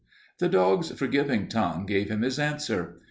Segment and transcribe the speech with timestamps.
[0.39, 2.97] The dog's forgiving tongue gave him his answer.